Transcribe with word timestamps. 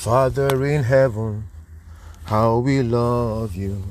Father 0.00 0.64
in 0.64 0.84
heaven, 0.84 1.44
how 2.24 2.60
we 2.60 2.82
love 2.82 3.54
you. 3.54 3.84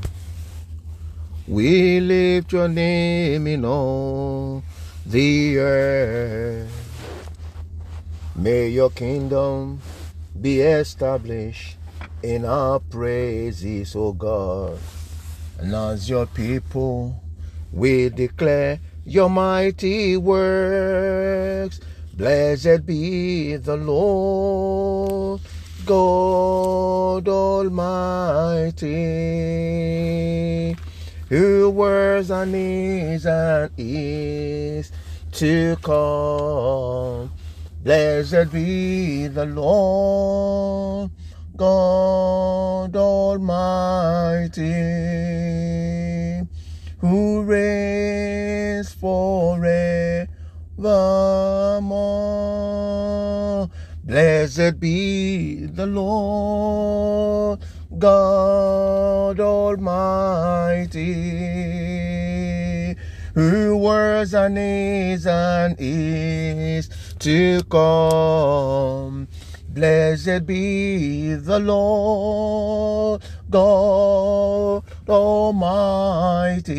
We 1.47 1.99
lift 1.99 2.51
your 2.51 2.67
name 2.67 3.45
in 3.45 3.63
all 3.63 4.63
the 5.05 5.59
earth. 5.59 6.71
May 8.35 8.69
your 8.69 8.89
kingdom 8.89 9.81
be 10.41 10.61
established 10.61 11.77
in 12.23 12.43
our 12.43 12.79
praises, 12.79 13.95
O 13.95 14.11
God. 14.13 14.79
And 15.59 15.75
as 15.75 16.09
your 16.09 16.25
people, 16.25 17.21
we 17.71 18.09
declare 18.09 18.79
your 19.05 19.29
mighty 19.29 20.17
works. 20.17 21.79
Blessed 22.15 22.87
be 22.87 23.57
the 23.57 23.77
Lord 23.77 25.41
God 25.85 27.27
Almighty, 27.27 28.87
who 31.29 31.69
was 31.69 32.29
and 32.29 32.55
is 32.55 33.25
and 33.25 33.71
is 33.77 34.91
to 35.33 35.75
come. 35.77 37.31
Blessed 37.83 38.51
be 38.51 39.27
the 39.27 39.45
Lord 39.45 41.11
God 41.55 42.95
Almighty, 42.95 44.61
who 46.99 47.43
reigns 47.43 48.93
forevermore. 48.93 50.29
Blessed 54.09 54.79
be 54.79 55.67
the 55.67 55.85
Lord 55.85 57.59
God 57.95 59.39
Almighty, 59.39 60.97
who 63.35 63.77
was 63.77 64.33
and 64.33 64.57
is 64.57 65.27
and 65.27 65.75
is 65.77 66.89
to 67.19 67.61
come. 67.65 69.27
Blessed 69.69 70.47
be 70.47 71.35
the 71.35 71.59
Lord 71.59 73.21
God 73.47 74.81
Almighty, 75.07 76.73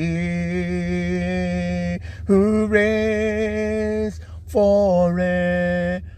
who 2.27 2.67
reigns 2.67 4.19
forevermore. 4.48 6.11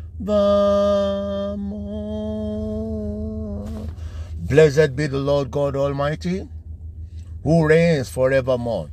Blessed 4.53 4.95
be 4.95 5.06
the 5.06 5.17
Lord 5.17 5.50
God 5.50 5.77
Almighty, 5.77 6.47
who 7.42 7.67
reigns 7.67 8.11
forevermore. 8.11 8.91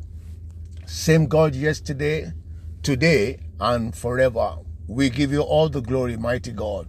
Same 0.86 1.26
God 1.26 1.54
yesterday, 1.54 2.32
today, 2.82 3.42
and 3.60 3.94
forever. 3.94 4.56
We 4.88 5.10
give 5.10 5.34
you 5.34 5.42
all 5.42 5.68
the 5.68 5.82
glory, 5.82 6.16
mighty 6.16 6.54
God. 6.54 6.88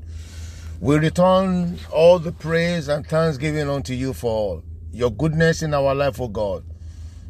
We 0.78 0.98
return 0.98 1.80
all 1.90 2.20
the 2.20 2.30
praise 2.30 2.86
and 2.86 3.04
thanksgiving 3.04 3.68
unto 3.68 3.92
you 3.92 4.12
for 4.12 4.30
all 4.30 4.62
your 4.92 5.10
goodness 5.10 5.64
in 5.64 5.74
our 5.74 5.92
life, 5.92 6.20
O 6.20 6.28
God. 6.28 6.62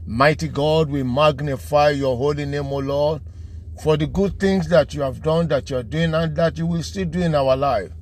Mighty 0.05 0.49
God, 0.49 0.91
we 0.91 1.03
magnify 1.03 1.89
your 1.89 2.19
holy 2.19 2.45
name, 2.45 2.67
O 2.67 2.81
Lord, 2.81 3.23
for 3.83 3.97
the 3.97 4.07
good 4.07 4.39
things 4.39 4.69
that 4.69 4.93
you 4.93 5.01
have 5.01 5.23
done, 5.23 5.49
that 5.49 5.71
you 5.71 5.79
are 5.79 5.83
doing, 5.83 6.13
and 6.13 6.37
that 6.37 6.59
you 6.59 6.67
will 6.67 6.83
still 6.83 7.07
do 7.07 7.23
in 7.23 7.35
our 7.35 7.57
life. 7.57 7.93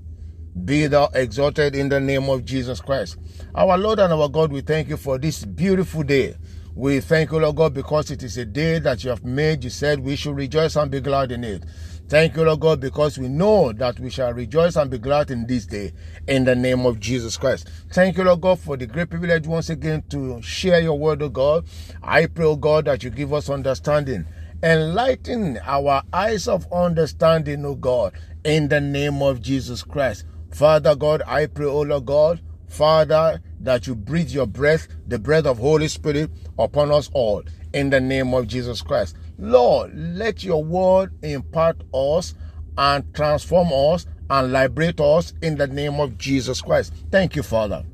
Be 0.64 0.87
thou 0.87 1.09
exalted 1.14 1.75
in 1.75 1.89
the 1.89 2.01
name 2.01 2.28
of 2.28 2.45
Jesus 2.45 2.81
Christ. 2.81 3.17
Our 3.55 3.78
Lord 3.78 3.98
and 3.98 4.12
our 4.12 4.28
God, 4.28 4.53
we 4.53 4.61
thank 4.61 4.89
you 4.89 4.97
for 4.97 5.19
this 5.19 5.45
beautiful 5.45 6.03
day. 6.03 6.37
We 6.75 7.00
thank 7.00 7.33
you, 7.33 7.41
Lord 7.41 7.56
God, 7.56 7.75
because 7.75 8.11
it 8.11 8.23
is 8.23 8.37
a 8.37 8.45
day 8.45 8.78
that 8.78 9.03
you 9.03 9.11
have 9.11 9.25
made. 9.25 9.65
You 9.65 9.71
said 9.71 9.99
we 9.99 10.15
should 10.15 10.37
rejoice 10.37 10.77
and 10.77 10.91
be 10.91 11.00
glad 11.00 11.33
in 11.33 11.43
it. 11.43 11.65
Thank 12.09 12.37
you, 12.37 12.44
Lord 12.44 12.60
God, 12.60 12.81
because 12.81 13.19
we 13.19 13.28
know 13.28 13.72
that 13.72 14.00
we 14.00 14.09
shall 14.09 14.33
rejoice 14.33 14.77
and 14.77 14.91
be 14.91 14.97
glad 14.97 15.31
in 15.31 15.47
this 15.47 15.66
day 15.66 15.93
in 16.27 16.44
the 16.44 16.55
name 16.55 16.87
of 16.87 17.00
Jesus 17.00 17.37
Christ. 17.37 17.69
Thank 17.93 18.16
you, 18.16 18.25
Lord 18.25 18.41
God, 18.41 18.60
for 18.60 18.77
the 18.77 18.87
great 18.87 19.10
privilege 19.10 19.47
once 19.47 19.69
again 19.71 20.03
to 20.10 20.41
share 20.41 20.81
your 20.81 20.99
word, 20.99 21.21
O 21.21 21.28
God. 21.28 21.66
I 22.03 22.27
pray, 22.27 22.47
O 22.47 22.56
God, 22.56 22.87
that 22.87 23.03
you 23.03 23.10
give 23.10 23.34
us 23.34 23.50
understanding. 23.50 24.25
Enlighten 24.62 25.59
our 25.65 26.03
eyes 26.12 26.49
of 26.49 26.66
understanding, 26.72 27.65
O 27.65 27.75
God, 27.75 28.15
in 28.44 28.69
the 28.69 28.81
name 28.81 29.21
of 29.21 29.43
Jesus 29.43 29.83
Christ. 29.83 30.25
Father 30.50 30.94
God, 30.94 31.22
I 31.26 31.47
pray, 31.47 31.66
O 31.66 31.81
Lord 31.82 32.06
God, 32.06 32.41
Father, 32.69 33.41
that 33.60 33.86
you 33.86 33.94
breathe 33.94 34.31
your 34.31 34.47
breath, 34.47 34.88
the 35.06 35.19
breath 35.19 35.47
of 35.47 35.59
Holy 35.59 35.88
Spirit, 35.88 36.31
upon 36.59 36.91
us 36.91 37.10
all 37.12 37.42
in 37.72 37.91
the 37.91 38.00
name 38.00 38.34
of 38.34 38.47
Jesus 38.47 38.82
Christ. 38.82 39.16
Lord, 39.38 39.92
let 39.94 40.42
your 40.42 40.64
word 40.64 41.12
impart 41.22 41.81
us 41.94 42.34
and 42.76 43.04
transform 43.14 43.69
us 43.72 44.06
and 44.31 44.53
liberate 44.53 45.00
us 45.00 45.32
in 45.42 45.56
the 45.56 45.66
name 45.66 46.00
of 46.00 46.19
Jesus 46.19 46.60
Christ. 46.60 46.92
Thank 47.10 47.36
you, 47.36 47.42
Father. 47.42 47.84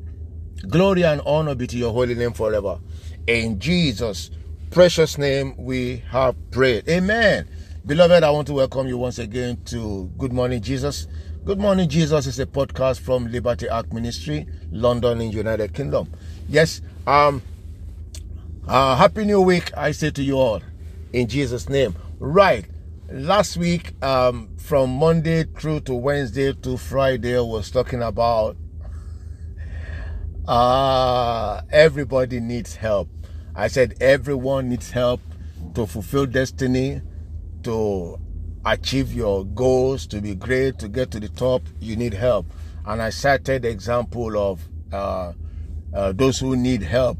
Glory 0.69 1.05
and 1.05 1.21
honor 1.27 1.55
be 1.55 1.67
to 1.67 1.77
your 1.77 1.93
holy 1.93 2.15
name 2.15 2.33
forever. 2.33 2.81
In 3.27 3.59
Jesus' 3.59 4.31
precious 4.71 5.19
name 5.19 5.55
we 5.57 6.03
have 6.11 6.35
prayed. 6.51 6.89
Amen. 6.89 7.49
Beloved, 7.87 8.23
I 8.23 8.31
want 8.31 8.47
to 8.47 8.55
welcome 8.55 8.89
you 8.89 8.97
once 8.97 9.19
again 9.19 9.59
to 9.67 10.11
Good 10.17 10.33
Morning 10.33 10.63
Jesus. 10.63 11.07
Good 11.45 11.59
Morning 11.59 11.91
Jesus 11.91 12.27
is 12.27 12.41
a 12.41 12.47
podcast 12.47 13.01
from 13.01 13.31
Liberty 13.31 13.69
Ark 13.69 13.93
Ministry, 13.93 14.47
London 14.71 15.21
in 15.21 15.31
United 15.31 15.75
Kingdom. 15.75 16.11
Yes, 16.49 16.81
um, 17.07 17.43
uh, 18.67 18.97
happy 18.97 19.27
new 19.27 19.43
week, 19.43 19.71
I 19.77 19.91
say 19.91 20.11
to 20.13 20.23
you 20.23 20.39
all, 20.39 20.63
in 21.13 21.29
Jesus' 21.29 21.69
name. 21.69 21.95
Right, 22.19 22.65
last 23.11 23.59
week, 23.59 23.93
um, 24.03 24.57
from 24.57 24.89
Monday 24.89 25.45
through 25.45 25.81
to 25.81 25.93
Wednesday 25.93 26.55
to 26.55 26.79
Friday, 26.79 27.39
was 27.39 27.71
talking 27.71 28.03
about 28.03 28.57
uh, 30.49 31.61
everybody 31.71 32.41
needs 32.41 32.75
help. 32.75 33.11
I 33.55 33.69
said 33.69 33.97
everyone 34.01 34.71
needs 34.71 34.93
help 34.93 35.21
to 35.75 35.87
fulfill 35.87 36.25
destiny, 36.25 37.03
to 37.65 38.19
achieve 38.67 39.13
your 39.13 39.45
goals, 39.45 40.07
to 40.09 40.21
be 40.21 40.35
great, 40.35 40.79
to 40.79 40.89
get 40.89 41.11
to 41.13 41.21
the 41.21 41.29
top. 41.29 41.63
You 41.81 41.97
need 41.97 42.15
help, 42.15 42.47
and 42.87 43.01
I 43.03 43.11
cited 43.11 43.63
the 43.63 43.69
example 43.69 44.39
of 44.39 44.61
uh, 44.93 45.33
uh, 45.95 46.13
those 46.13 46.39
who 46.39 46.57
need 46.57 46.83
help 46.83 47.19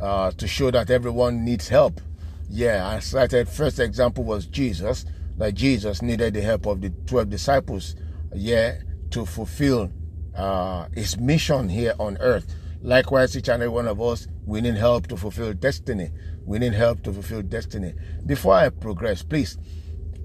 uh, 0.00 0.32
to 0.32 0.48
show 0.48 0.70
that 0.70 0.90
everyone 0.90 1.44
needs 1.44 1.68
help. 1.68 2.00
Yeah, 2.48 2.86
I 2.86 2.98
cited 2.98 3.48
first 3.48 3.78
example 3.78 4.24
was 4.24 4.46
Jesus, 4.46 5.06
that 5.38 5.54
Jesus 5.54 6.02
needed 6.02 6.34
the 6.34 6.42
help 6.42 6.66
of 6.66 6.80
the 6.80 6.90
12 7.06 7.30
disciples, 7.30 7.96
yeah, 8.34 8.78
to 9.10 9.24
fulfill 9.24 9.90
uh, 10.34 10.86
his 10.94 11.18
mission 11.18 11.68
here 11.68 11.94
on 11.98 12.16
earth. 12.18 12.54
Likewise, 12.82 13.36
each 13.36 13.48
and 13.48 13.62
every 13.62 13.72
one 13.72 13.86
of 13.86 14.00
us, 14.00 14.26
we 14.44 14.60
need 14.60 14.74
help 14.74 15.06
to 15.06 15.16
fulfill 15.16 15.52
destiny. 15.52 16.10
We 16.44 16.58
need 16.58 16.74
help 16.74 17.02
to 17.04 17.12
fulfill 17.12 17.42
destiny. 17.42 17.94
Before 18.26 18.54
I 18.54 18.70
progress, 18.70 19.22
please, 19.22 19.56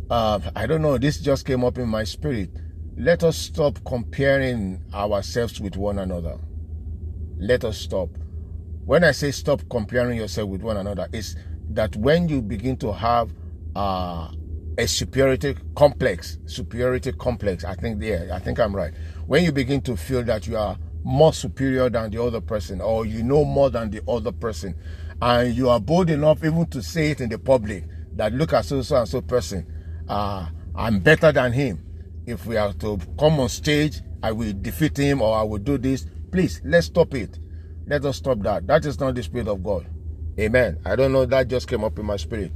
uh, 0.09 0.39
I 0.55 0.65
don't 0.67 0.81
know, 0.81 0.97
this 0.97 1.19
just 1.19 1.45
came 1.45 1.63
up 1.63 1.77
in 1.77 1.87
my 1.87 2.03
spirit. 2.03 2.49
Let 2.97 3.23
us 3.23 3.37
stop 3.37 3.79
comparing 3.85 4.83
ourselves 4.93 5.59
with 5.59 5.75
one 5.75 5.99
another. 5.99 6.37
Let 7.37 7.63
us 7.63 7.77
stop. 7.77 8.09
When 8.85 9.03
I 9.03 9.11
say 9.11 9.31
stop 9.31 9.61
comparing 9.69 10.17
yourself 10.17 10.49
with 10.49 10.61
one 10.61 10.77
another, 10.77 11.07
it's 11.13 11.35
that 11.71 11.95
when 11.97 12.29
you 12.29 12.41
begin 12.41 12.77
to 12.77 12.93
have 12.93 13.33
uh, 13.75 14.31
a 14.77 14.87
superiority 14.87 15.55
complex, 15.75 16.37
superiority 16.45 17.11
complex, 17.11 17.65
I 17.65 17.75
think 17.75 18.01
yeah, 18.01 18.29
I 18.31 18.39
think 18.39 18.59
I'm 18.59 18.75
right. 18.75 18.93
When 19.25 19.43
you 19.43 19.51
begin 19.51 19.81
to 19.81 19.97
feel 19.97 20.23
that 20.23 20.47
you 20.47 20.57
are 20.57 20.77
more 21.03 21.33
superior 21.33 21.89
than 21.89 22.11
the 22.11 22.23
other 22.23 22.41
person, 22.41 22.81
or 22.81 23.05
you 23.05 23.23
know 23.23 23.43
more 23.43 23.69
than 23.69 23.91
the 23.91 24.01
other 24.07 24.31
person, 24.31 24.75
and 25.21 25.53
you 25.53 25.69
are 25.69 25.79
bold 25.79 26.09
enough 26.09 26.43
even 26.43 26.65
to 26.67 26.81
say 26.81 27.11
it 27.11 27.21
in 27.21 27.29
the 27.29 27.37
public 27.37 27.83
that 28.13 28.33
look 28.33 28.53
at 28.53 28.65
so 28.65 28.81
so 28.81 28.95
and 28.95 29.07
so 29.07 29.21
person, 29.21 29.65
uh, 30.07 30.47
I'm 30.75 30.99
better 30.99 31.31
than 31.31 31.51
him. 31.53 31.83
If 32.25 32.45
we 32.45 32.57
are 32.57 32.73
to 32.73 32.99
come 33.19 33.39
on 33.39 33.49
stage, 33.49 34.01
I 34.21 34.31
will 34.31 34.53
defeat 34.53 34.97
him 34.97 35.21
or 35.21 35.37
I 35.37 35.43
will 35.43 35.59
do 35.59 35.77
this. 35.77 36.05
Please, 36.31 36.61
let's 36.63 36.87
stop 36.87 37.13
it. 37.13 37.39
Let 37.87 38.03
us 38.05 38.17
stop 38.17 38.39
that. 38.39 38.67
That 38.67 38.85
is 38.85 38.99
not 38.99 39.15
the 39.15 39.23
spirit 39.23 39.47
of 39.47 39.63
God. 39.63 39.87
Amen. 40.39 40.79
I 40.85 40.95
don't 40.95 41.13
know. 41.13 41.25
That 41.25 41.47
just 41.47 41.67
came 41.67 41.83
up 41.83 41.97
in 41.97 42.05
my 42.05 42.17
spirit. 42.17 42.51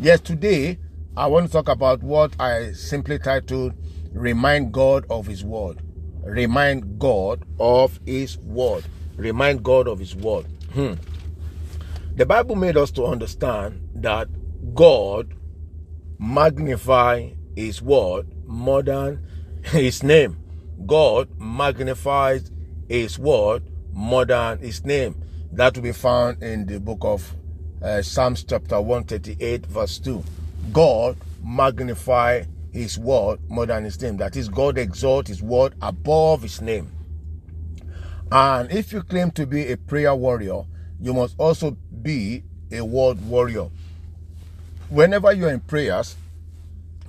Yes, 0.00 0.20
today 0.20 0.78
I 1.16 1.26
want 1.26 1.46
to 1.46 1.52
talk 1.52 1.68
about 1.68 2.02
what 2.02 2.40
I 2.40 2.72
simply 2.72 3.18
titled 3.18 3.74
Remind 4.12 4.72
God 4.72 5.04
of 5.10 5.26
His 5.26 5.44
Word. 5.44 5.82
Remind 6.24 6.98
God 6.98 7.44
of 7.60 8.00
His 8.06 8.38
Word. 8.38 8.84
Remind 9.16 9.62
God 9.62 9.88
of 9.88 9.98
His 9.98 10.14
Word. 10.14 10.46
Hmm. 10.72 10.94
The 12.14 12.24
Bible 12.24 12.56
made 12.56 12.76
us 12.76 12.90
to 12.92 13.04
understand 13.04 13.80
that 13.96 14.28
God 14.74 15.34
magnify 16.18 17.30
His 17.56 17.82
Word 17.82 18.26
more 18.46 18.82
than 18.82 19.24
His 19.62 20.02
name. 20.02 20.36
God 20.86 21.28
magnifies 21.38 22.50
his 22.88 23.18
word 23.18 23.62
more 23.92 24.24
than 24.24 24.58
his 24.58 24.84
name. 24.84 25.22
That 25.52 25.74
will 25.76 25.82
be 25.82 25.92
found 25.92 26.42
in 26.42 26.66
the 26.66 26.80
book 26.80 26.98
of 27.02 27.34
uh, 27.82 28.02
Psalms 28.02 28.44
chapter 28.44 28.80
138 28.80 29.66
verse 29.66 29.98
2. 29.98 30.22
God 30.72 31.16
magnify 31.44 32.44
his 32.72 32.98
word 32.98 33.40
more 33.48 33.66
than 33.66 33.84
his 33.84 34.00
name. 34.00 34.16
That 34.18 34.36
is, 34.36 34.48
God 34.48 34.78
exalt 34.78 35.28
his 35.28 35.42
word 35.42 35.74
above 35.82 36.42
his 36.42 36.60
name. 36.60 36.90
And 38.30 38.70
if 38.70 38.92
you 38.92 39.02
claim 39.02 39.30
to 39.32 39.46
be 39.46 39.72
a 39.72 39.76
prayer 39.76 40.14
warrior, 40.14 40.62
you 41.00 41.14
must 41.14 41.34
also 41.38 41.76
be 42.02 42.44
a 42.70 42.82
word 42.82 43.20
warrior. 43.26 43.68
Whenever 44.90 45.32
you're 45.34 45.50
in 45.50 45.60
prayers, 45.60 46.16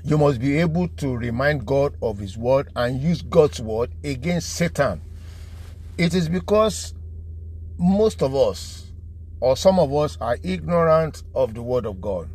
you 0.03 0.17
must 0.17 0.39
be 0.39 0.59
able 0.59 0.89
to 0.89 1.15
remind 1.15 1.65
God 1.65 1.95
of 2.01 2.17
his 2.17 2.37
word 2.37 2.69
and 2.75 2.99
use 2.99 3.21
God's 3.21 3.61
word 3.61 3.91
against 4.03 4.49
Satan. 4.55 5.01
It 5.97 6.13
is 6.13 6.27
because 6.27 6.93
most 7.77 8.21
of 8.21 8.35
us, 8.35 8.91
or 9.39 9.55
some 9.55 9.79
of 9.79 9.93
us, 9.93 10.17
are 10.19 10.37
ignorant 10.43 11.23
of 11.33 11.53
the 11.53 11.61
word 11.61 11.85
of 11.85 12.01
God. 12.01 12.29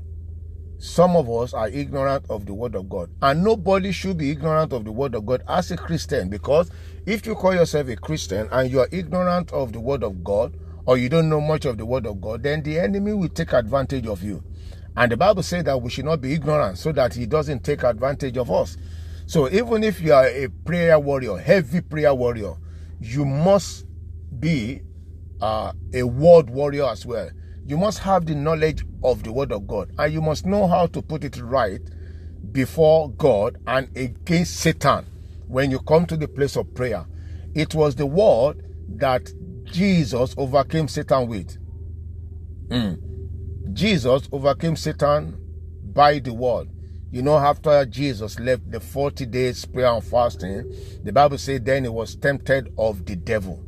Some 0.79 1.15
of 1.15 1.31
us 1.31 1.53
are 1.53 1.69
ignorant 1.69 2.25
of 2.31 2.47
the 2.47 2.55
word 2.55 2.75
of 2.75 2.89
God. 2.89 3.11
And 3.21 3.45
nobody 3.45 3.93
should 3.93 4.17
be 4.17 4.31
ignorant 4.31 4.73
of 4.73 4.85
the 4.85 4.93
word 4.93 5.15
of 5.15 5.27
God 5.27 5.43
as 5.47 5.71
a 5.71 5.77
Christian 5.77 6.31
because 6.31 6.71
if 7.05 7.27
you 7.27 7.35
call 7.35 7.55
yourself 7.55 7.89
a 7.89 7.97
Christian 7.97 8.49
and 8.51 8.71
you 8.71 8.81
are 8.81 8.89
ignorant 8.91 9.53
of 9.53 9.73
the 9.73 9.81
word 9.81 10.03
of 10.03 10.25
God 10.25 10.55
or 10.87 10.97
you 10.97 11.11
don't 11.11 11.29
know 11.29 11.41
much 11.41 11.67
of 11.67 11.77
the 11.77 11.85
word 11.87 12.07
of 12.07 12.21
God, 12.21 12.43
then 12.43 12.63
the 12.63 12.79
enemy 12.79 13.13
will 13.13 13.29
take 13.29 13.53
advantage 13.53 14.07
of 14.07 14.23
you. 14.23 14.43
And 14.97 15.11
the 15.11 15.17
Bible 15.17 15.43
says 15.43 15.65
that 15.65 15.81
we 15.81 15.91
should 15.91 16.05
not 16.05 16.21
be 16.21 16.33
ignorant 16.33 16.79
so 16.79 16.93
that 16.93 17.15
he 17.15 17.27
doesn't 17.27 17.65
take 17.65 17.83
advantage 17.83 18.37
of 18.37 18.51
us. 18.51 18.77
So 19.27 19.51
even 19.51 19.83
if 19.83 20.01
you 20.01 20.13
are 20.13 20.27
a 20.27 20.49
prayer 20.65 20.99
warrior, 20.99 21.37
heavy 21.37 21.81
prayer 21.81 22.15
warrior, 22.15 22.55
you 23.01 23.25
must 23.25 23.87
be 24.39 24.83
uh, 25.41 25.73
a 25.93 26.03
word 26.03 26.51
warrior 26.51 26.85
as 26.85 27.05
well 27.05 27.31
you 27.67 27.79
must 27.79 27.99
have 28.01 28.27
the 28.27 28.35
knowledge 28.35 28.85
of 29.03 29.23
the 29.23 29.33
word 29.33 29.51
of 29.51 29.67
God 29.67 29.91
and 29.99 30.13
you 30.13 30.21
must 30.21 30.45
know 30.45 30.67
how 30.67 30.87
to 30.89 31.01
put 31.01 31.25
it 31.25 31.41
right 31.41 31.81
before 32.53 33.11
God 33.11 33.57
and 33.67 33.89
against 33.97 34.57
Satan 34.57 35.07
when 35.49 35.71
you 35.71 35.79
come 35.81 36.05
to 36.07 36.17
the 36.17 36.29
place 36.29 36.57
of 36.57 36.75
prayer. 36.75 37.07
It 37.55 37.75
was 37.75 37.95
the 37.95 38.07
word 38.07 38.63
that 38.97 39.31
Jesus 39.65 40.35
overcame 40.37 40.89
Satan 40.89 41.27
with. 41.27 41.57
Mm. 42.69 43.14
Jesus 43.73 44.29
overcame 44.31 44.77
Satan 44.77 45.37
by 45.93 46.19
the 46.19 46.33
word. 46.33 46.69
You 47.11 47.23
know, 47.23 47.37
after 47.37 47.85
Jesus 47.87 48.39
left 48.41 48.71
the 48.71 48.81
40 48.81 49.27
days 49.27 49.65
prayer 49.65 49.93
and 49.95 50.03
fasting, 50.05 50.75
the 51.05 51.13
Bible 51.13 51.39
said 51.39 51.65
then 51.65 51.85
he 51.85 51.89
was 51.89 52.17
tempted 52.17 52.73
of 52.77 53.07
the 53.07 53.17
devil. 53.17 53.63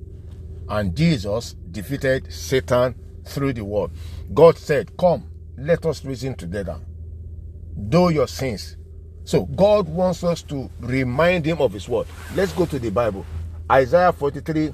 And 0.68 0.96
Jesus 0.96 1.54
defeated 1.70 2.32
Satan 2.32 2.94
through 3.24 3.52
the 3.52 3.64
word. 3.64 3.92
God 4.34 4.58
said, 4.58 4.96
Come, 4.96 5.30
let 5.56 5.86
us 5.86 6.04
reason 6.04 6.34
together. 6.34 6.80
Do 7.88 8.10
your 8.10 8.26
sins. 8.26 8.76
So 9.24 9.44
God 9.44 9.88
wants 9.88 10.24
us 10.24 10.42
to 10.42 10.70
remind 10.80 11.46
him 11.46 11.60
of 11.60 11.72
his 11.72 11.88
word. 11.88 12.06
Let's 12.34 12.52
go 12.52 12.66
to 12.66 12.78
the 12.78 12.90
Bible. 12.90 13.24
Isaiah 13.70 14.12
43, 14.12 14.72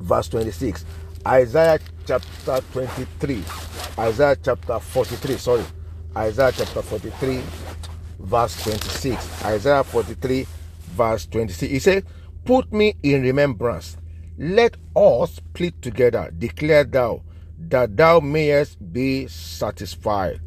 verse 0.00 0.28
26. 0.28 0.84
Isaiah 1.26 1.78
chapter 2.06 2.60
23. 2.72 3.44
Isaiah 3.98 4.36
chapter 4.42 4.80
43, 4.80 5.36
sorry. 5.36 5.64
Isaiah 6.16 6.52
chapter 6.56 6.80
43, 6.80 7.42
verse 8.20 8.62
26. 8.62 9.44
Isaiah 9.44 9.84
43, 9.84 10.46
verse 10.92 11.26
26. 11.26 11.72
He 11.72 11.78
said, 11.78 12.06
Put 12.46 12.72
me 12.72 12.96
in 13.02 13.22
remembrance. 13.22 13.98
Let 14.38 14.78
us 14.96 15.38
plead 15.52 15.80
together. 15.82 16.32
Declare 16.38 16.84
thou 16.84 17.22
that 17.58 17.98
thou 17.98 18.20
mayest 18.20 18.78
be 18.92 19.26
satisfied. 19.28 20.40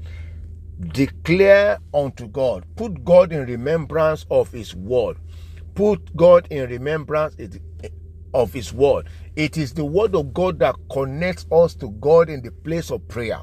Declare 0.80 1.78
unto 1.94 2.28
God, 2.28 2.66
put 2.75 3.06
God 3.06 3.31
in 3.31 3.46
remembrance 3.46 4.25
of 4.31 4.52
His 4.52 4.74
word. 4.74 5.18
Put 5.75 6.16
God 6.18 6.48
in 6.50 6.68
remembrance 6.68 7.36
of 8.34 8.54
His 8.54 8.74
word. 8.74 9.08
It 9.36 9.58
is 9.58 9.74
the 9.74 9.86
word 9.86 10.16
of 10.16 10.34
God 10.34 10.60
that 10.60 10.76
connects 10.92 11.46
us 11.52 11.76
to 11.76 11.90
God 11.90 12.30
in 12.30 12.42
the 12.42 12.52
place 12.52 12.92
of 12.92 13.08
prayer. 13.08 13.40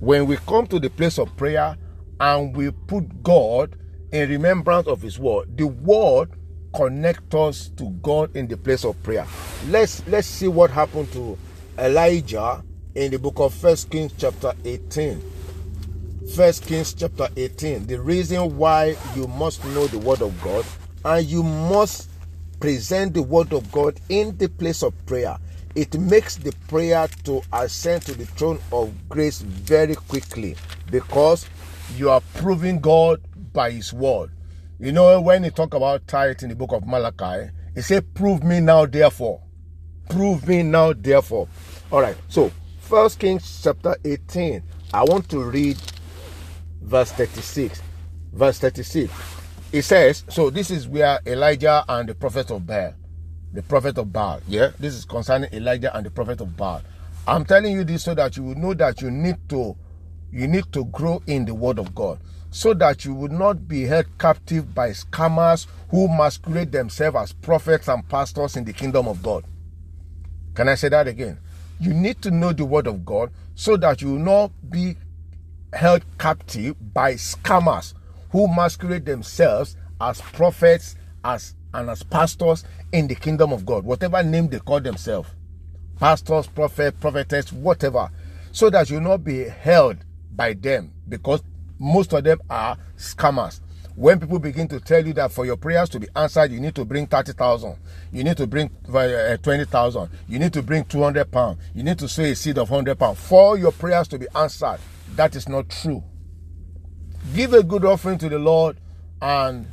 When 0.00 0.26
we 0.26 0.36
come 0.38 0.66
to 0.68 0.80
the 0.80 0.90
place 0.90 1.18
of 1.18 1.36
prayer 1.36 1.76
and 2.18 2.56
we 2.56 2.70
put 2.70 3.22
God 3.22 3.76
in 4.12 4.28
remembrance 4.28 4.86
of 4.88 5.02
His 5.02 5.18
word, 5.18 5.56
the 5.56 5.66
word 5.66 6.30
connects 6.74 7.34
us 7.34 7.68
to 7.76 7.90
God 8.02 8.34
in 8.36 8.46
the 8.46 8.56
place 8.56 8.84
of 8.84 9.00
prayer. 9.02 9.26
Let's 9.68 10.06
let's 10.06 10.26
see 10.26 10.48
what 10.48 10.70
happened 10.70 11.12
to 11.12 11.36
Elijah 11.78 12.62
in 12.94 13.10
the 13.10 13.18
book 13.18 13.38
of 13.38 13.54
First 13.54 13.90
Kings 13.90 14.12
chapter 14.16 14.52
18. 14.64 15.22
First 16.34 16.66
Kings 16.66 16.94
chapter 16.94 17.28
18. 17.36 17.86
The 17.86 18.00
reason 18.00 18.56
why 18.56 18.96
you 19.16 19.26
must 19.26 19.64
know 19.66 19.86
the 19.86 19.98
word 19.98 20.22
of 20.22 20.40
God 20.42 20.64
and 21.04 21.26
you 21.26 21.42
must 21.42 22.09
present 22.60 23.14
the 23.14 23.22
word 23.22 23.52
of 23.52 23.72
God 23.72 23.98
in 24.10 24.36
the 24.36 24.48
place 24.48 24.82
of 24.82 24.94
prayer. 25.06 25.38
It 25.74 25.98
makes 25.98 26.36
the 26.36 26.52
prayer 26.68 27.08
to 27.24 27.42
ascend 27.52 28.02
to 28.02 28.14
the 28.14 28.26
throne 28.26 28.60
of 28.70 28.92
grace 29.08 29.40
very 29.40 29.94
quickly 29.94 30.56
because 30.90 31.46
you 31.96 32.10
are 32.10 32.20
proving 32.34 32.80
God 32.80 33.22
by 33.52 33.70
his 33.70 33.92
word. 33.92 34.30
You 34.78 34.92
know, 34.92 35.20
when 35.20 35.44
you 35.44 35.50
talk 35.50 35.74
about 35.74 36.06
tithe 36.06 36.42
in 36.42 36.48
the 36.50 36.54
book 36.54 36.72
of 36.72 36.86
Malachi, 36.86 37.50
he 37.74 37.82
said, 37.82 38.14
Prove 38.14 38.42
me 38.42 38.60
now, 38.60 38.86
therefore. 38.86 39.40
Prove 40.08 40.46
me 40.48 40.62
now, 40.62 40.92
therefore. 40.92 41.48
All 41.90 42.00
right. 42.00 42.16
So, 42.28 42.50
First 42.80 43.18
Kings 43.18 43.60
chapter 43.62 43.96
18. 44.04 44.62
I 44.92 45.04
want 45.04 45.28
to 45.30 45.42
read 45.42 45.78
verse 46.82 47.12
36. 47.12 47.80
Verse 48.32 48.58
36. 48.58 49.39
It 49.72 49.82
says, 49.82 50.24
so 50.28 50.50
this 50.50 50.70
is 50.70 50.88
where 50.88 51.20
Elijah 51.24 51.84
and 51.88 52.08
the 52.08 52.14
prophet 52.14 52.50
of 52.50 52.66
Baal, 52.66 52.92
the 53.52 53.62
prophet 53.62 53.98
of 53.98 54.12
Baal, 54.12 54.40
yeah, 54.48 54.70
this 54.80 54.94
is 54.94 55.04
concerning 55.04 55.48
Elijah 55.52 55.96
and 55.96 56.04
the 56.04 56.10
prophet 56.10 56.40
of 56.40 56.56
Baal. 56.56 56.82
I'm 57.28 57.44
telling 57.44 57.72
you 57.74 57.84
this 57.84 58.02
so 58.02 58.14
that 58.14 58.36
you 58.36 58.42
will 58.42 58.56
know 58.56 58.74
that 58.74 59.00
you 59.00 59.10
need 59.12 59.36
to 59.50 59.76
you 60.32 60.48
need 60.48 60.72
to 60.72 60.84
grow 60.86 61.22
in 61.26 61.44
the 61.44 61.54
word 61.54 61.78
of 61.78 61.94
God 61.94 62.18
so 62.50 62.74
that 62.74 63.04
you 63.04 63.14
will 63.14 63.28
not 63.30 63.68
be 63.68 63.82
held 63.82 64.06
captive 64.18 64.74
by 64.74 64.90
scammers 64.90 65.66
who 65.90 66.08
masquerade 66.08 66.72
themselves 66.72 67.16
as 67.16 67.32
prophets 67.32 67.88
and 67.88 68.08
pastors 68.08 68.56
in 68.56 68.64
the 68.64 68.72
kingdom 68.72 69.06
of 69.06 69.22
God. 69.22 69.44
Can 70.54 70.68
I 70.68 70.74
say 70.74 70.88
that 70.88 71.06
again? 71.06 71.38
You 71.78 71.94
need 71.94 72.20
to 72.22 72.30
know 72.32 72.52
the 72.52 72.64
word 72.64 72.88
of 72.88 73.04
God 73.04 73.30
so 73.54 73.76
that 73.76 74.02
you 74.02 74.12
will 74.12 74.18
not 74.18 74.50
be 74.68 74.96
held 75.72 76.04
captive 76.18 76.74
by 76.92 77.14
scammers 77.14 77.94
who 78.30 78.48
masquerade 78.48 79.04
themselves 79.04 79.76
as 80.00 80.20
prophets 80.20 80.96
as 81.24 81.54
and 81.72 81.90
as 81.90 82.02
pastors 82.02 82.64
in 82.92 83.06
the 83.06 83.14
kingdom 83.14 83.52
of 83.52 83.64
God, 83.64 83.84
whatever 83.84 84.22
name 84.22 84.48
they 84.48 84.58
call 84.58 84.80
themselves. 84.80 85.28
Pastors, 85.98 86.46
prophet, 86.46 86.98
prophetess, 86.98 87.52
whatever. 87.52 88.10
So 88.52 88.70
that 88.70 88.90
you 88.90 89.00
not 89.00 89.22
be 89.22 89.44
held 89.44 89.98
by 90.34 90.54
them 90.54 90.92
because 91.08 91.42
most 91.78 92.12
of 92.12 92.24
them 92.24 92.40
are 92.48 92.76
scammers. 92.96 93.60
When 93.94 94.18
people 94.18 94.38
begin 94.38 94.66
to 94.68 94.80
tell 94.80 95.06
you 95.06 95.12
that 95.14 95.30
for 95.30 95.44
your 95.44 95.56
prayers 95.56 95.88
to 95.90 96.00
be 96.00 96.08
answered, 96.16 96.50
you 96.52 96.60
need 96.60 96.74
to 96.76 96.84
bring 96.84 97.06
30,000, 97.06 97.76
you 98.12 98.24
need 98.24 98.36
to 98.38 98.46
bring 98.46 98.70
uh, 98.92 99.36
20,000, 99.36 100.08
you 100.28 100.38
need 100.38 100.52
to 100.54 100.62
bring 100.62 100.84
200 100.84 101.30
pounds, 101.30 101.60
you 101.74 101.82
need 101.82 101.98
to 101.98 102.08
sow 102.08 102.22
a 102.22 102.34
seed 102.34 102.56
of 102.56 102.70
100 102.70 102.98
pounds 102.98 103.20
for 103.20 103.58
your 103.58 103.72
prayers 103.72 104.08
to 104.08 104.18
be 104.18 104.26
answered. 104.34 104.78
That 105.16 105.36
is 105.36 105.48
not 105.48 105.68
true. 105.68 106.02
Give 107.34 107.52
a 107.54 107.62
good 107.62 107.84
offering 107.84 108.18
to 108.18 108.28
the 108.28 108.38
Lord, 108.38 108.76
and 109.22 109.66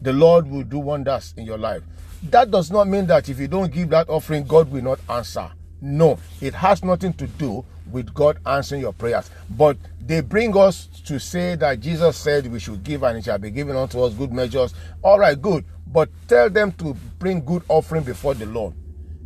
the 0.00 0.12
Lord 0.12 0.48
will 0.48 0.64
do 0.64 0.78
wonders 0.78 1.32
in 1.36 1.44
your 1.44 1.58
life. 1.58 1.82
That 2.30 2.50
does 2.50 2.70
not 2.70 2.88
mean 2.88 3.06
that 3.06 3.28
if 3.28 3.38
you 3.38 3.46
don't 3.46 3.72
give 3.72 3.90
that 3.90 4.08
offering, 4.08 4.44
God 4.44 4.70
will 4.70 4.82
not 4.82 4.98
answer. 5.08 5.50
No, 5.80 6.18
it 6.40 6.54
has 6.54 6.82
nothing 6.82 7.12
to 7.14 7.26
do 7.26 7.64
with 7.90 8.12
God 8.14 8.38
answering 8.46 8.80
your 8.80 8.92
prayers. 8.92 9.30
But 9.50 9.76
they 10.00 10.20
bring 10.20 10.56
us 10.56 10.86
to 11.06 11.20
say 11.20 11.54
that 11.56 11.80
Jesus 11.80 12.16
said 12.16 12.46
we 12.46 12.58
should 12.58 12.82
give 12.82 13.02
and 13.02 13.18
it 13.18 13.24
shall 13.24 13.38
be 13.38 13.50
given 13.50 13.76
unto 13.76 14.00
us 14.02 14.14
good 14.14 14.32
measures. 14.32 14.74
All 15.02 15.18
right, 15.18 15.40
good. 15.40 15.64
But 15.86 16.08
tell 16.26 16.48
them 16.48 16.72
to 16.72 16.94
bring 17.18 17.44
good 17.44 17.62
offering 17.68 18.02
before 18.02 18.34
the 18.34 18.46
Lord. 18.46 18.74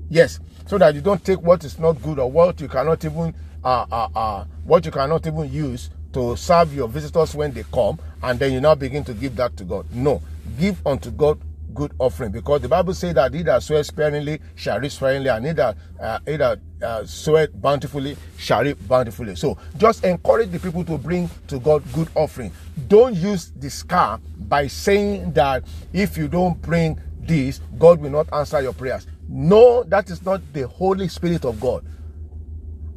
Yes, 0.09 0.41
so 0.67 0.79
that 0.79 0.95
you 0.95 1.01
don't 1.01 1.25
take 1.25 1.41
what 1.41 1.65
is 1.65 1.79
not 1.79 2.03
good 2.03 2.19
or 2.19 2.31
what 2.31 2.61
you 2.61 2.69
cannot 2.69 3.05
even 3.05 3.35
uh, 3.65 3.87
uh, 3.91 4.09
uh, 4.15 4.45
what 4.65 4.85
you 4.85 4.91
cannot 4.93 5.27
even 5.27 5.51
use 5.53 5.91
to 6.17 6.35
serve 6.35 6.75
your 6.75 6.89
visitors 6.89 7.35
when 7.35 7.53
they 7.53 7.63
come, 7.65 7.99
and 8.23 8.39
then 8.39 8.51
you 8.51 8.59
now 8.59 8.75
begin 8.75 9.05
to 9.05 9.13
give 9.13 9.37
that 9.37 9.55
to 9.59 9.65
God. 9.65 9.85
No, 9.93 10.23
give 10.59 10.81
unto 10.87 11.11
God 11.11 11.39
good 11.75 11.93
offering 11.99 12.33
because 12.33 12.63
the 12.63 12.69
Bible 12.69 12.95
says 12.95 13.13
that 13.13 13.35
he 13.35 13.43
that 13.43 13.63
soweth 13.63 13.85
sparingly 13.85 14.41
shall 14.55 14.81
reap 14.81 14.93
sparingly, 14.93 15.29
and 15.29 15.45
he 15.45 15.53
that, 15.53 15.77
uh, 16.01 16.19
he 16.25 16.39
that 16.39 16.59
uh, 16.83 17.47
bountifully 17.57 18.17
shall 18.39 18.63
reap 18.63 18.79
bountifully. 18.89 19.37
So 19.37 19.59
just 19.77 20.05
encourage 20.05 20.51
the 20.53 20.59
people 20.59 20.85
to 20.85 20.97
bring 20.97 21.29
to 21.49 21.59
God 21.59 21.83
good 21.93 22.09
offering. 22.15 22.51
Don't 22.89 23.15
use 23.15 23.53
the 23.55 23.69
scar 23.69 24.19
by 24.49 24.69
saying 24.69 25.35
that 25.35 25.65
if 25.93 26.17
you 26.17 26.29
don't 26.29 26.61
bring 26.63 26.99
this, 27.21 27.61
God 27.79 28.01
will 28.01 28.09
not 28.11 28.33
answer 28.33 28.63
your 28.63 28.73
prayers. 28.73 29.07
No, 29.29 29.83
that 29.83 30.09
is 30.09 30.25
not 30.25 30.41
the 30.55 30.67
Holy 30.67 31.09
Spirit 31.09 31.45
of 31.45 31.61
God. 31.61 31.85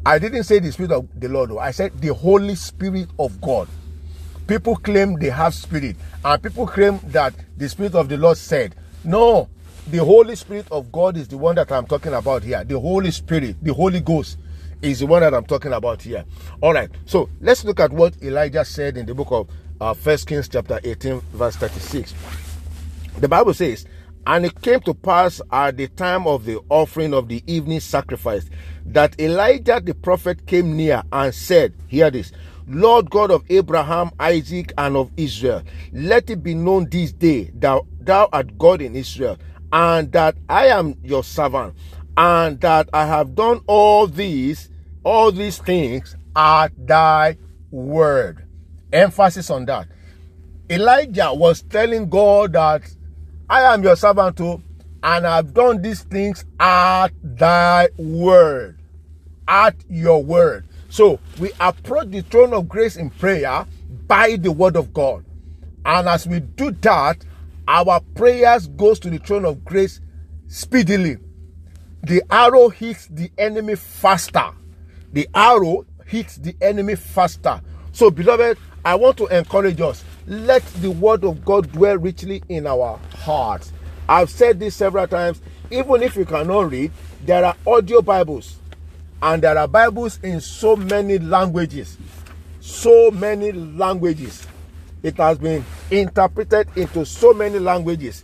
I 0.05 0.17
didn't 0.17 0.43
say 0.43 0.59
the 0.59 0.71
Spirit 0.71 0.91
of 0.91 1.07
the 1.19 1.27
Lord, 1.27 1.51
I 1.59 1.71
said 1.71 1.99
the 1.99 2.13
Holy 2.13 2.55
Spirit 2.55 3.09
of 3.19 3.39
God. 3.41 3.67
People 4.47 4.75
claim 4.77 5.19
they 5.19 5.29
have 5.29 5.53
spirit, 5.53 5.95
and 6.25 6.41
people 6.41 6.65
claim 6.65 6.99
that 7.05 7.33
the 7.57 7.69
Spirit 7.69 7.93
of 7.93 8.09
the 8.09 8.17
Lord 8.17 8.37
said, 8.37 8.75
No, 9.03 9.47
the 9.87 9.99
Holy 9.99 10.35
Spirit 10.35 10.67
of 10.71 10.91
God 10.91 11.17
is 11.17 11.27
the 11.27 11.37
one 11.37 11.55
that 11.55 11.71
I'm 11.71 11.85
talking 11.85 12.13
about 12.13 12.43
here. 12.43 12.63
The 12.63 12.79
Holy 12.79 13.11
Spirit, 13.11 13.57
the 13.61 13.73
Holy 13.73 13.99
Ghost 13.99 14.37
is 14.81 14.99
the 14.99 15.05
one 15.05 15.21
that 15.21 15.33
I'm 15.33 15.45
talking 15.45 15.73
about 15.73 16.01
here. 16.01 16.23
All 16.61 16.73
right, 16.73 16.89
so 17.05 17.29
let's 17.41 17.63
look 17.65 17.79
at 17.79 17.91
what 17.91 18.15
Elijah 18.23 18.65
said 18.65 18.97
in 18.97 19.05
the 19.05 19.13
book 19.13 19.27
of 19.31 19.49
uh, 19.81 19.93
First 19.93 20.27
Kings, 20.27 20.47
chapter 20.47 20.79
18, 20.83 21.19
verse 21.33 21.55
36. 21.57 22.13
The 23.19 23.27
Bible 23.27 23.53
says, 23.53 23.85
And 24.29 24.45
it 24.45 24.61
came 24.61 24.79
to 24.81 24.93
pass 24.93 25.41
at 25.51 25.77
the 25.77 25.87
time 25.87 26.27
of 26.27 26.45
the 26.45 26.59
offering 26.69 27.15
of 27.15 27.29
the 27.29 27.43
evening 27.47 27.79
sacrifice 27.79 28.47
that 28.85 29.19
Elijah 29.19 29.81
the 29.83 29.95
prophet 29.95 30.45
came 30.45 30.77
near 30.77 31.01
and 31.11 31.33
said, 31.33 31.73
Hear 31.87 32.11
this. 32.11 32.31
Lord 32.67 33.09
God 33.09 33.31
of 33.31 33.43
Abraham, 33.49 34.11
Isaac, 34.19 34.71
and 34.77 34.95
of 34.95 35.09
Israel, 35.17 35.63
let 35.91 36.29
it 36.29 36.43
be 36.43 36.53
known 36.53 36.87
this 36.91 37.11
day 37.11 37.49
that 37.55 37.81
thou 38.01 38.29
art 38.31 38.55
God 38.59 38.83
in 38.83 38.95
Israel, 38.95 39.39
and 39.73 40.11
that 40.11 40.35
I 40.47 40.67
am 40.67 40.93
your 41.03 41.23
servant, 41.23 41.73
and 42.15 42.61
that 42.61 42.87
I 42.93 43.07
have 43.07 43.33
done 43.33 43.61
all 43.65 44.05
these, 44.05 44.69
all 45.03 45.31
these 45.31 45.57
things 45.57 46.15
at 46.35 46.67
thy 46.77 47.35
word. 47.71 48.45
Emphasis 48.93 49.49
on 49.49 49.65
that. 49.65 49.87
Elijah 50.69 51.33
was 51.33 51.63
telling 51.63 52.07
God 52.07 52.53
that 52.53 52.83
I 53.49 53.73
am 53.73 53.81
your 53.81 53.95
servant 53.95 54.37
too, 54.37 54.61
and 55.01 55.25
I've 55.25 55.53
done 55.55 55.81
these 55.81 56.03
things 56.03 56.45
at 56.59 57.09
thy 57.23 57.89
word. 57.97 58.79
At 59.47 59.75
your 59.89 60.23
word. 60.23 60.67
So 60.89 61.19
we 61.39 61.51
approach 61.59 62.09
the 62.09 62.21
throne 62.21 62.53
of 62.53 62.69
grace 62.69 62.95
in 62.95 63.09
prayer 63.09 63.65
by 64.07 64.35
the 64.35 64.51
word 64.51 64.75
of 64.75 64.93
God. 64.93 65.25
And 65.83 66.07
as 66.07 66.27
we 66.27 66.41
do 66.41 66.69
that, 66.71 67.25
our 67.67 68.01
prayers 68.13 68.67
goes 68.67 68.99
to 68.99 69.09
the 69.09 69.17
throne 69.17 69.45
of 69.45 69.65
grace 69.65 69.99
speedily. 70.47 71.17
The 72.03 72.21
arrow 72.29 72.69
hits 72.69 73.07
the 73.07 73.31
enemy 73.37 73.75
faster. 73.75 74.51
The 75.11 75.27
arrow 75.33 75.85
hits 76.05 76.37
the 76.37 76.55
enemy 76.61 76.95
faster. 76.95 77.61
So 77.93 78.11
beloved, 78.11 78.59
I 78.85 78.95
want 78.95 79.17
to 79.17 79.25
encourage 79.27 79.81
us. 79.81 80.03
Let 80.29 80.63
the 80.75 80.91
word 80.91 81.23
of 81.23 81.43
God 81.43 81.71
dwell 81.71 81.97
richly 81.97 82.43
in 82.49 82.67
our 82.67 82.99
hearts. 83.15 83.73
I've 84.07 84.29
said 84.29 84.59
this 84.59 84.75
several 84.75 85.07
times. 85.07 85.41
Even 85.71 86.03
if 86.03 86.15
you 86.15 86.23
cannot 86.23 86.69
read, 86.69 86.91
there 87.25 87.43
are 87.43 87.55
audio 87.65 88.03
Bibles 88.03 88.57
and 89.23 89.41
there 89.41 89.57
are 89.57 89.67
Bibles 89.67 90.19
in 90.21 90.39
so 90.39 90.75
many 90.75 91.17
languages. 91.17 91.97
So 92.59 93.09
many 93.09 93.51
languages. 93.51 94.45
It 95.01 95.17
has 95.17 95.39
been 95.39 95.65
interpreted 95.89 96.67
into 96.75 97.07
so 97.07 97.33
many 97.33 97.57
languages. 97.57 98.23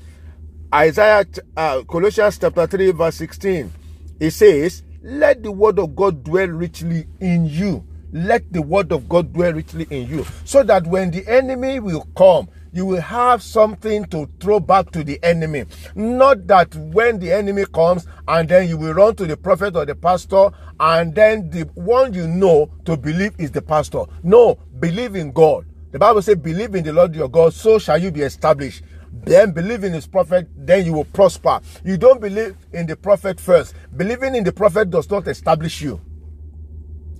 Isaiah, 0.72 1.26
uh, 1.58 1.82
Colossians 1.90 2.38
chapter 2.38 2.68
3, 2.68 2.92
verse 2.92 3.16
16, 3.16 3.74
it 4.20 4.30
says, 4.30 4.84
Let 5.02 5.42
the 5.42 5.52
word 5.52 5.80
of 5.80 5.96
God 5.96 6.24
dwell 6.24 6.50
richly 6.50 7.08
in 7.20 7.48
you. 7.48 7.84
Let 8.16 8.54
the 8.54 8.62
word 8.62 8.94
of 8.94 9.10
God 9.10 9.34
dwell 9.34 9.52
richly 9.52 9.88
in 9.90 10.08
you. 10.08 10.26
So 10.46 10.64
that 10.64 10.88
when 10.88 11.12
the 11.12 11.28
enemy 11.28 11.82
will 11.82 12.08
come, 12.16 12.48
you 12.72 12.86
will 12.86 13.02
have 13.02 13.44
something 13.44 14.06
to 14.06 14.30
throw 14.40 14.62
back 14.62 14.92
to 14.92 15.04
the 15.04 15.20
enemy. 15.22 15.66
Not 15.96 16.48
that 16.48 16.74
when 16.76 17.20
the 17.20 17.34
enemy 17.34 17.66
comes 17.66 18.08
and 18.26 18.48
then 18.48 18.70
you 18.70 18.78
will 18.78 18.94
run 18.94 19.18
to 19.18 19.26
the 19.26 19.36
prophet 19.36 19.76
or 19.76 19.86
the 19.86 19.96
pastor 19.96 20.50
and 20.80 21.14
then 21.14 21.50
the 21.50 21.64
one 21.74 22.14
you 22.14 22.26
know 22.26 22.72
to 22.86 22.96
believe 22.96 23.34
is 23.38 23.52
the 23.52 23.62
pastor. 23.62 24.06
No, 24.24 24.58
believe 24.80 25.18
in 25.18 25.34
God. 25.34 25.66
The 25.92 26.00
Bible 26.00 26.22
says, 26.22 26.38
believe 26.38 26.74
in 26.74 26.86
the 26.86 26.94
Lord 26.94 27.14
your 27.14 27.28
God, 27.28 27.54
so 27.54 27.80
shall 27.80 27.98
you 28.02 28.12
be 28.12 28.22
established. 28.22 28.86
Then 29.12 29.52
believe 29.52 29.84
in 29.84 29.92
his 29.92 30.08
prophet, 30.08 30.48
then 30.56 30.86
you 30.86 30.94
will 30.94 31.04
prosper. 31.04 31.60
You 31.84 31.98
don't 31.98 32.22
believe 32.22 32.56
in 32.72 32.88
the 32.88 32.96
prophet 32.96 33.42
first. 33.42 33.76
Believing 33.98 34.36
in 34.36 34.46
the 34.46 34.54
prophet 34.54 34.90
does 34.90 35.10
not 35.10 35.28
establish 35.28 35.82
you. 35.82 36.00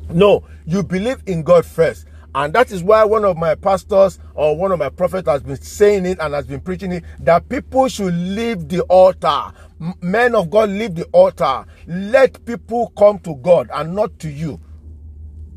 No, 0.10 0.44
you 0.66 0.84
believe 0.84 1.22
in 1.26 1.44
God 1.44 1.66
first. 1.66 2.06
And 2.36 2.54
that 2.54 2.72
is 2.72 2.84
why 2.84 3.04
one 3.06 3.24
of 3.24 3.38
my 3.38 3.56
pastors 3.56 4.20
or 4.34 4.58
one 4.58 4.72
of 4.74 4.80
my 4.80 4.90
prophets 4.90 5.28
has 5.30 5.42
been 5.42 5.56
saying 5.56 6.06
it 6.06 6.18
and 6.20 6.34
has 6.34 6.46
been 6.46 6.60
preaching 6.60 6.92
it 6.92 7.04
that 7.22 7.48
people 7.48 7.88
should 7.88 8.14
leave 8.14 8.68
the 8.68 8.82
altar. 8.84 9.54
Men 10.02 10.36
of 10.36 10.50
God, 10.50 10.70
leave 10.70 10.96
the 10.96 11.06
altar. 11.14 11.66
Let 11.88 12.46
people 12.46 12.92
come 12.98 13.20
to 13.20 13.36
God 13.36 13.70
and 13.74 13.96
not 13.96 14.20
to 14.20 14.30
you. 14.30 14.60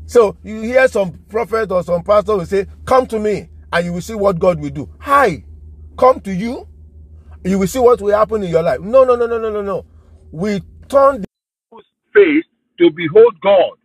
So 0.05 0.37
you 0.43 0.61
hear 0.61 0.87
some 0.87 1.13
prophet 1.29 1.71
or 1.71 1.83
some 1.83 2.03
pastor 2.03 2.37
will 2.37 2.45
say, 2.45 2.65
Come 2.85 3.07
to 3.07 3.19
me, 3.19 3.49
and 3.73 3.85
you 3.85 3.93
will 3.93 4.01
see 4.01 4.15
what 4.15 4.39
God 4.39 4.59
will 4.59 4.69
do. 4.71 4.89
Hi, 4.99 5.43
come 5.97 6.21
to 6.21 6.33
you. 6.33 6.67
You 7.43 7.59
will 7.59 7.67
see 7.67 7.79
what 7.79 8.01
will 8.01 8.15
happen 8.17 8.43
in 8.43 8.49
your 8.49 8.63
life. 8.63 8.79
No, 8.79 9.03
no, 9.03 9.15
no, 9.15 9.27
no, 9.27 9.37
no, 9.37 9.51
no, 9.51 9.61
no. 9.61 9.85
We 10.31 10.61
turn 10.87 11.21
the 11.21 11.27
face 12.13 12.45
to 12.79 12.89
behold 12.91 13.35
God. 13.43 13.78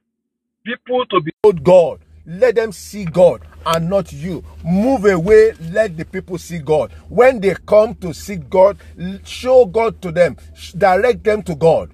People 0.64 1.04
to 1.06 1.21
behold 1.21 1.62
God 1.62 2.00
let 2.26 2.54
them 2.54 2.73
see 2.73 3.04
God 3.04 3.42
and 3.66 3.88
not 3.88 4.12
you. 4.12 4.42
Move 4.64 5.04
away, 5.04 5.52
let 5.71 5.97
the 5.97 6.04
people 6.04 6.38
see 6.38 6.59
God. 6.59 6.92
When 7.09 7.40
they 7.40 7.54
come 7.66 7.94
to 7.97 8.12
see 8.14 8.37
God, 8.37 8.78
show 9.25 9.66
God 9.66 10.00
to 10.02 10.11
them, 10.12 10.37
direct 10.76 11.25
them 11.25 11.42
to 11.44 11.54
God. 11.54 11.90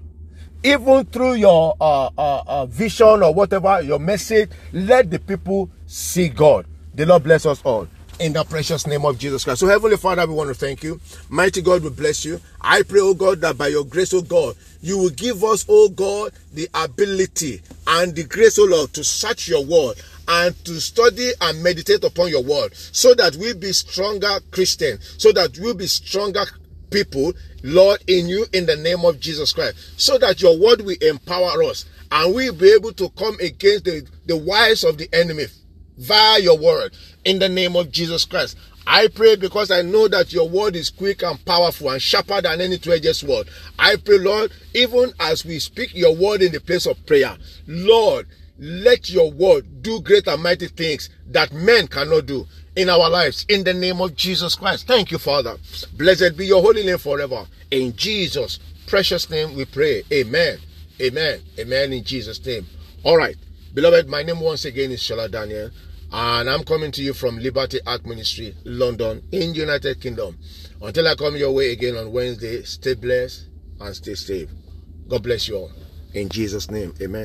Even 0.62 1.04
through 1.06 1.34
your 1.34 1.74
uh, 1.80 2.10
uh, 2.18 2.42
uh, 2.46 2.66
vision 2.66 3.22
or 3.22 3.32
whatever, 3.32 3.80
your 3.80 3.98
message, 3.98 4.50
let 4.72 5.10
the 5.10 5.18
people 5.18 5.70
see 5.86 6.28
God. 6.28 6.66
The 6.94 7.06
Lord 7.06 7.24
bless 7.24 7.46
us 7.46 7.62
all 7.64 7.88
in 8.20 8.34
the 8.34 8.44
precious 8.44 8.86
name 8.86 9.06
of 9.06 9.18
Jesus 9.18 9.44
Christ. 9.44 9.60
So, 9.60 9.66
Heavenly 9.66 9.96
Father, 9.96 10.26
we 10.26 10.34
want 10.34 10.48
to 10.48 10.54
thank 10.54 10.82
you. 10.82 11.00
Mighty 11.30 11.62
God, 11.62 11.82
we 11.82 11.88
bless 11.88 12.22
you. 12.24 12.38
I 12.60 12.82
pray, 12.82 13.00
oh 13.00 13.14
God, 13.14 13.40
that 13.40 13.56
by 13.56 13.68
your 13.68 13.84
grace, 13.84 14.12
oh 14.12 14.20
God, 14.20 14.56
you 14.82 14.98
will 14.98 15.10
give 15.10 15.42
us, 15.42 15.64
oh 15.68 15.88
God, 15.88 16.32
the 16.52 16.68
ability 16.74 17.62
and 17.86 18.14
the 18.14 18.24
grace, 18.24 18.58
oh 18.58 18.66
Lord, 18.66 18.92
to 18.92 19.02
search 19.02 19.48
your 19.48 19.64
word 19.64 19.96
and 20.28 20.54
to 20.66 20.78
study 20.80 21.30
and 21.40 21.62
meditate 21.62 22.04
upon 22.04 22.28
your 22.28 22.44
word 22.44 22.74
so 22.74 23.14
that 23.14 23.36
we 23.36 23.54
be 23.54 23.72
stronger 23.72 24.38
Christians, 24.50 25.16
so 25.16 25.32
that 25.32 25.58
we'll 25.58 25.74
be 25.74 25.86
stronger 25.86 26.44
people, 26.90 27.32
Lord, 27.62 28.04
in 28.06 28.28
you 28.28 28.44
in 28.52 28.66
the 28.66 28.76
name 28.76 29.04
of 29.06 29.18
Jesus 29.18 29.54
Christ, 29.54 29.98
so 29.98 30.18
that 30.18 30.42
your 30.42 30.58
word 30.58 30.82
will 30.82 30.96
empower 31.00 31.62
us 31.62 31.86
and 32.12 32.34
we'll 32.34 32.52
be 32.54 32.70
able 32.72 32.92
to 32.92 33.08
come 33.10 33.36
against 33.40 33.84
the, 33.84 34.06
the 34.26 34.36
wiles 34.36 34.84
of 34.84 34.98
the 34.98 35.08
enemy 35.14 35.46
via 36.00 36.40
your 36.40 36.59
word 36.59 36.97
in 37.25 37.38
the 37.38 37.49
name 37.49 37.76
of 37.76 37.90
Jesus 37.92 38.25
Christ. 38.25 38.57
I 38.87 39.09
pray 39.09 39.37
because 39.37 39.71
I 39.71 39.83
know 39.83 40.09
that 40.09 40.33
your 40.33 40.49
word 40.49 40.75
is 40.75 40.90
quick 40.90 41.23
and 41.23 41.45
powerful 41.45 41.90
and 41.90 42.00
sharper 42.00 42.40
than 42.40 42.61
any 42.61 42.78
two-edged 42.78 43.14
sword. 43.14 43.49
I 43.78 43.97
pray, 43.97 44.19
Lord, 44.19 44.50
even 44.75 45.12
as 45.21 45.45
we 45.45 45.59
speak 45.59 45.95
your 45.95 46.16
word 46.16 46.42
in 46.42 46.52
the 46.52 46.61
place 46.61 46.87
of 46.87 47.04
prayer, 47.07 47.37
Lord, 47.66 48.26
let 48.59 49.09
your 49.09 49.30
word 49.30 49.83
do 49.83 50.00
great 50.00 50.26
and 50.26 50.42
mighty 50.42 50.69
things 50.69 51.11
that 51.28 51.52
men 51.52 51.87
cannot 51.87 52.26
do 52.26 52.47
in 52.76 52.88
our 52.88 53.09
lives 53.09 53.45
in 53.49 53.64
the 53.64 53.75
name 53.75 54.00
of 54.00 54.16
Jesus 54.16 54.54
Christ. 54.54 54.87
Thank 54.87 55.11
you, 55.11 55.19
Father. 55.19 55.57
Blessed 55.97 56.37
be 56.37 56.47
your 56.47 56.62
holy 56.62 56.85
name 56.85 56.99
forever. 56.99 57.47
In 57.71 57.95
Jesus' 57.97 58.59
precious 58.87 59.30
name 59.30 59.54
we 59.54 59.66
pray. 59.66 60.02
Amen. 60.12 60.59
Amen. 61.00 61.40
Amen. 61.59 61.92
In 61.92 62.04
Jesus' 62.04 62.45
name. 62.45 62.66
All 63.02 63.16
right. 63.16 63.37
Beloved, 63.73 64.09
my 64.09 64.23
name 64.23 64.40
once 64.40 64.64
again 64.64 64.90
is 64.90 65.00
Shola 65.00 65.30
Daniel, 65.30 65.71
and 66.12 66.50
I'm 66.50 66.64
coming 66.64 66.90
to 66.92 67.02
you 67.02 67.14
from 67.14 67.38
Liberty 67.38 67.78
Ark 67.86 68.04
Ministry, 68.06 68.54
London, 68.64 69.22
in 69.32 69.54
United 69.54 70.00
Kingdom. 70.00 70.38
Until 70.82 71.06
I 71.06 71.14
come 71.14 71.36
your 71.36 71.52
way 71.52 71.72
again 71.72 71.96
on 71.96 72.12
Wednesday, 72.12 72.62
stay 72.62 72.94
blessed 72.94 73.46
and 73.80 73.94
stay 73.94 74.14
safe. 74.14 74.48
God 75.08 75.22
bless 75.22 75.48
you 75.48 75.56
all. 75.56 75.72
In 76.14 76.28
Jesus' 76.28 76.70
name. 76.70 76.94
Amen. 77.00 77.18